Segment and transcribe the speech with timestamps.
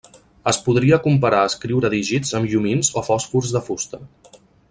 [0.51, 4.01] Es podria comparar a escriure dígits amb llumins o fòsfors de fusta.